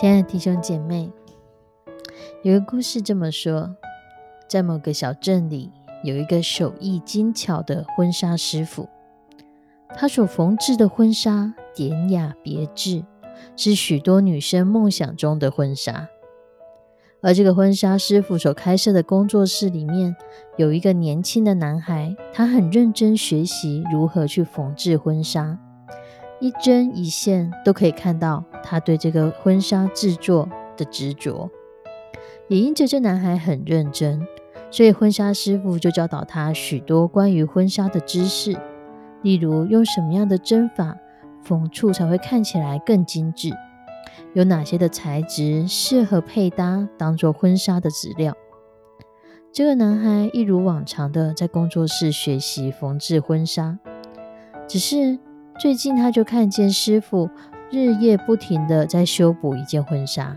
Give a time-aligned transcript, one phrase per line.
[0.00, 1.12] 亲爱的弟兄姐妹，
[2.42, 3.76] 有个故事这么说：
[4.48, 5.70] 在某个小镇里，
[6.02, 8.88] 有一个手艺精巧的婚纱师傅，
[9.94, 13.04] 他所缝制的婚纱典雅别致，
[13.56, 16.08] 是许多女生梦想中的婚纱。
[17.20, 20.16] 而这个婚纱师傅所开设的工作室里面，
[20.56, 25.58] 有一个年轻的男孩，他很认真学习如何去缝制婚纱。
[26.40, 31.50] 一针一线都可以看到他对这个婚纱制作的执着，
[32.48, 34.26] 也因着这男孩很认真，
[34.70, 38.58] 所以婚纱师傅就教导他许多关于婚纱的知识，
[39.20, 40.96] 例如用什么样的针法
[41.42, 43.50] 缝处才会看起来更精致，
[44.32, 48.34] 有哪些的材质适合配搭当做婚纱的质料。
[49.52, 53.78] 这个男孩一如往常的在工作室学习缝制婚纱，
[54.66, 55.18] 只是。
[55.60, 57.28] 最近，他就看见师傅
[57.70, 60.34] 日夜不停的在修补一件婚纱，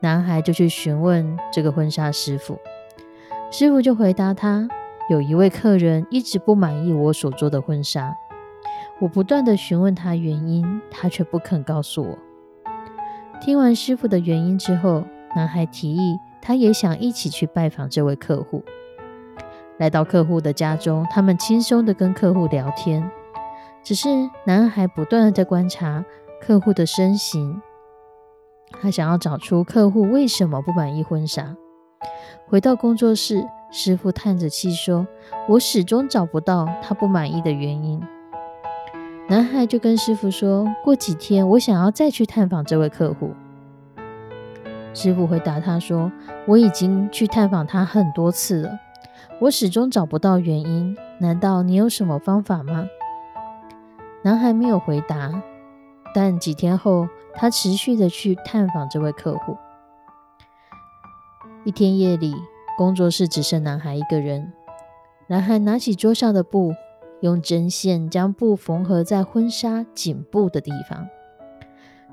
[0.00, 2.58] 男孩就去询问这个婚纱师傅，
[3.50, 4.66] 师傅就回答他：
[5.10, 8.16] 有一位客人一直不满意我所做的婚纱，
[8.98, 12.18] 我不断的询问他原因，他却不肯告诉我。
[13.42, 15.04] 听完师傅的原因之后，
[15.36, 18.64] 男孩提议他也想一起去拜访这位客户。
[19.76, 23.06] 来到客户的家中，他们轻松的跟客户聊天。
[23.82, 24.08] 只是
[24.44, 26.04] 男孩不断的在观察
[26.40, 27.60] 客户的身形，
[28.80, 31.56] 他想要找出客户为什么不满意婚纱。
[32.46, 35.06] 回到工作室，师傅叹着气说
[35.48, 38.02] ：“我始终找不到他不满意的原因。”
[39.28, 43.32] 男孩就跟师傅说：“过几天我想要再去探访这位客户。”
[44.92, 46.10] 师傅回答他说
[46.46, 48.78] ：“我已经去探访他很多次了，
[49.40, 50.96] 我始终找不到原因。
[51.20, 52.86] 难道你有什么方法吗？”
[54.22, 55.42] 男孩没有回答，
[56.14, 59.56] 但几天后，他持续的去探访这位客户。
[61.64, 62.34] 一天夜里，
[62.76, 64.52] 工作室只剩男孩一个人。
[65.28, 66.74] 男孩拿起桌上的布，
[67.20, 71.08] 用针线将布缝合在婚纱颈部的地方。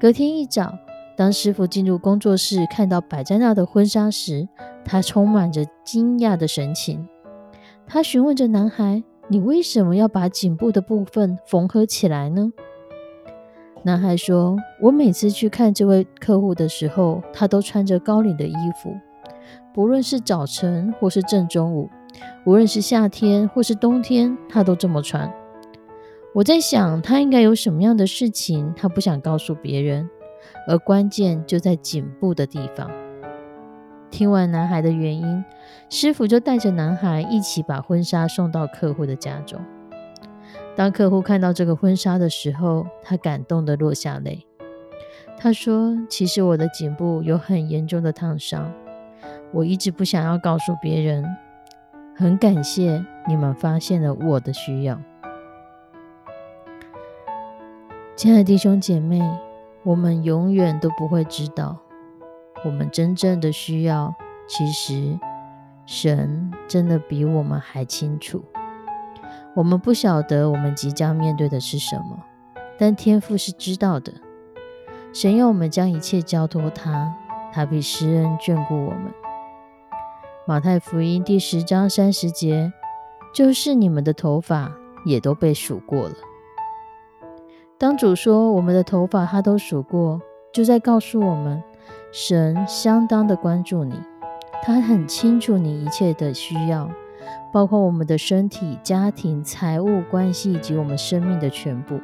[0.00, 0.74] 隔天一早，
[1.16, 4.48] 当师傅进入工作室，看到摆在那的婚纱时，
[4.84, 7.08] 他充满着惊讶的神情。
[7.86, 9.04] 他询问着男孩。
[9.32, 12.52] 你为什么要把颈部的部分缝合起来呢？
[13.82, 18.94] 男孩说：“我每次去看这位客户的时候，他都穿着高领的衣服，
[19.72, 21.88] 不论是早晨或是正中午，
[22.44, 25.32] 无论是夏天或是冬天，他都这么穿。
[26.34, 30.10] 我在想，他应该有什么样的事情，他不想告诉别人，
[30.68, 32.90] 而关键就在颈部的地方。”
[34.12, 35.42] 听完男孩的原因，
[35.88, 39.58] 师傅就带着男孩一起把婚纱送到客户的家中。
[40.76, 44.46] 当客户看到这个婚纱的时候，他感动的落下泪。
[45.38, 48.70] 他说：“其实我的颈部有很严重的烫伤，
[49.50, 51.24] 我一直不想要告诉别人。
[52.14, 55.00] 很感谢你们发现了我的需要。”
[58.14, 59.22] 亲爱的弟兄姐妹，
[59.82, 61.78] 我们永远都不会知道。
[62.64, 64.14] 我们真正的需要，
[64.46, 65.18] 其实
[65.84, 68.44] 神真的比我们还清楚。
[69.54, 72.22] 我们不晓得我们即将面对的是什么，
[72.78, 74.12] 但天父是知道的。
[75.12, 77.14] 神要我们将一切交托他，
[77.52, 79.12] 他必施恩眷顾我们。
[80.46, 82.72] 马太福音第十章三十节，
[83.34, 84.72] 就是你们的头发
[85.04, 86.14] 也都被数过了。
[87.76, 90.20] 当主说我们的头发他都数过，
[90.52, 91.62] 就在告诉我们。
[92.12, 93.98] 神相当的关注你，
[94.62, 96.90] 他很清楚你一切的需要，
[97.50, 101.98] 包括我们的身体、家庭、财务关系以及我们生命的全部。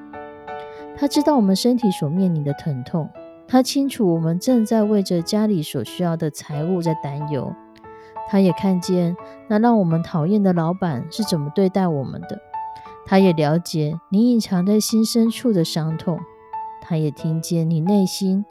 [0.97, 3.11] 他知道我们身体所面临的疼痛，
[3.47, 7.53] 他清楚我们正在为着家里所需要的财物在担忧。
[8.31, 9.15] 他也看见
[9.49, 12.41] 那让我们讨厌的老板是怎么对待我们的，
[13.05, 16.19] 他也了解你隐藏在心深处的伤痛，
[16.81, 18.47] 他也听见你内心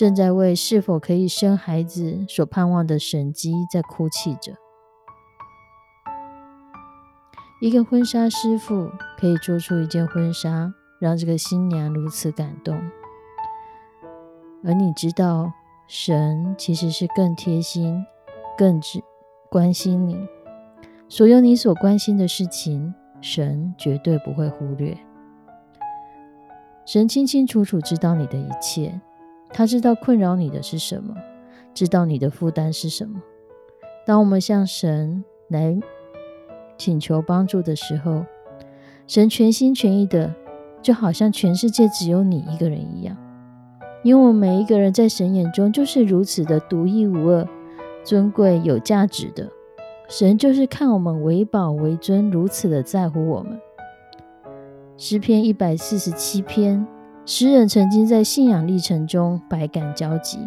[0.00, 4.54] 正在为是否可以生孩子所盼望的神机在哭泣着。
[7.60, 12.80] 一个婚纱师傅可以做出一件婚纱，让这个新娘如此感动。
[14.64, 15.52] 而你知道，
[15.86, 18.02] 神其实是更贴心、
[18.56, 19.02] 更只
[19.50, 20.16] 关心你。
[21.10, 24.96] 所有你所关心的事情，神绝对不会忽略。
[26.86, 28.98] 神清清楚楚知道你的一切，
[29.52, 31.14] 他知道困扰你的是什么，
[31.74, 33.20] 知道你的负担是什么。
[34.06, 35.78] 当我们向神来。
[36.78, 38.24] 请求帮助的时候，
[39.06, 40.34] 神全心全意的，
[40.80, 43.14] 就好像全世界只有你一个人一样。
[44.02, 47.46] 因为我们每一个人在神眼中就是如此的独一无二、
[48.02, 49.46] 尊贵、有价值的。
[50.08, 53.60] 神就是看我们为宝为尊，如此的在乎我们。
[54.96, 56.86] 诗篇一百四十七篇，
[57.26, 60.38] 诗人曾经在信仰历程中百感交集。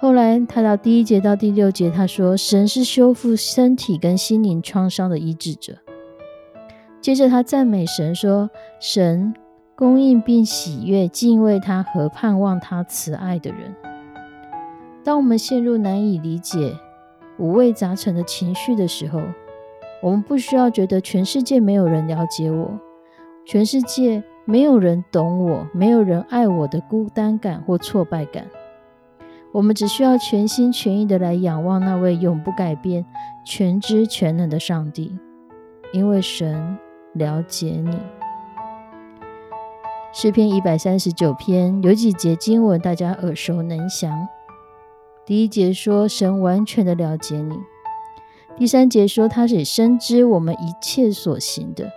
[0.00, 5.78] 后来，他到第一节到第六节，他说：“神是修复身体跟心灵创伤的医治者。”
[7.00, 9.34] 接着，他赞美神说：“神
[9.74, 13.74] 供应并喜悦敬畏他和盼望他慈爱的人。”
[15.02, 16.74] 当我们陷入难以理解、
[17.38, 19.20] 五味杂陈的情绪的时候，
[20.02, 22.78] 我们不需要觉得全世界没有人了解我，
[23.46, 28.46] 全世界没有人懂我，没有人爱我的孤单感或挫败感。
[29.52, 33.06] 我们只需要全心全意的来仰望那位永不改变、
[33.46, 35.16] 全知全能的上帝，
[35.92, 36.76] 因为神
[37.14, 37.96] 了解你。
[40.12, 44.28] 诗篇一百三十九篇有几节经文大家耳熟能详。
[45.24, 47.56] 第一节说神完全的了解你；
[48.56, 51.90] 第三节说他是深知我们一切所行的。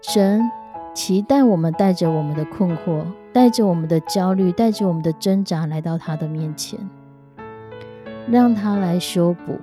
[0.00, 0.42] 神
[0.98, 3.04] 期待我们带着我们的困惑。
[3.32, 6.76] 带着我们的焦虑，带着我们的挣扎来到他的面前，
[8.26, 9.60] 让他来修补，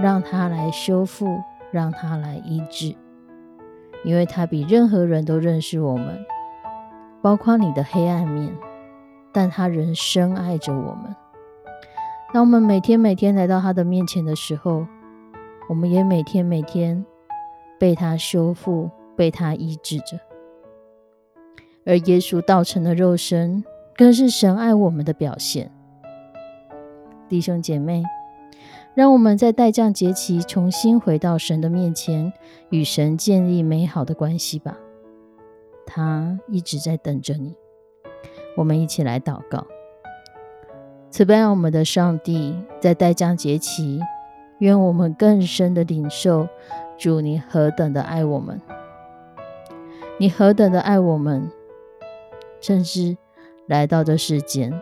[0.00, 1.40] 让他来修复，
[1.72, 2.94] 让他来医治，
[4.04, 6.24] 因为他比任何人都认识我们，
[7.20, 8.54] 包括你的黑暗面，
[9.32, 11.16] 但他仍深爱着我们。
[12.32, 14.86] 当我们每天每天来到他的面前的时候，
[15.68, 17.04] 我们也每天每天
[17.76, 20.25] 被他修复，被他医治着。
[21.86, 25.70] 而耶稣道成的肉身，更是神爱我们的表现。
[27.28, 28.02] 弟兄姐妹，
[28.94, 32.32] 让我们在代降节期重新回到神的面前，
[32.70, 34.76] 与神建立美好的关系吧。
[35.86, 37.54] 他一直在等着你。
[38.56, 39.64] 我们一起来祷告：
[41.10, 44.00] 慈悲我们的上帝，在代降节期，
[44.58, 46.48] 愿我们更深的领受
[46.98, 48.60] 主你何等的爱我们，
[50.18, 51.48] 你何等的爱我们。
[52.66, 53.16] 甚至
[53.68, 54.72] 来到这世间，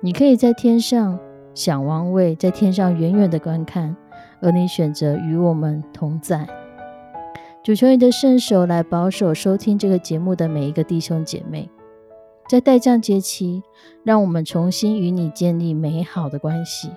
[0.00, 1.18] 你可以在天上
[1.56, 3.96] 想王位，在天上远远的观看，
[4.40, 6.46] 而你选择与我们同在。
[7.64, 11.68] 主求你的圣手来保守收听这个节目的每一个弟兄姐妹，
[12.48, 13.64] 在待降节期，
[14.04, 16.90] 让我们重新与你建立美好的关系。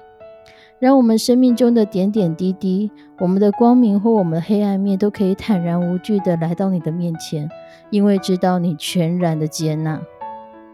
[0.84, 7.50] 让我们生命中的点点滴滴，我们的光明或我们的黑暗面，都可以坦然无惧的来到你的面前，
[7.90, 10.02] 因为知道你全然的接纳，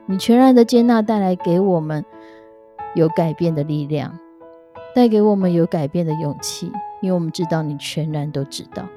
[0.07, 2.03] 你全然的接纳带来给我们
[2.95, 4.17] 有改变的力量，
[4.95, 8.89] 带给我们有改变的勇气，因为我们知道你全然都知道。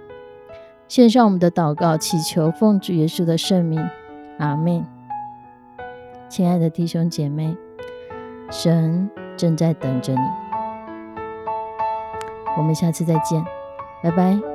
[0.89, 3.79] 献上我们的祷告，祈求奉主耶稣的圣名，
[4.39, 4.83] 阿门。
[6.31, 7.55] 亲爱的弟兄姐妹，
[8.51, 10.42] 神正在等着你。
[12.57, 13.45] 我们下次再见，
[14.03, 14.52] 拜拜。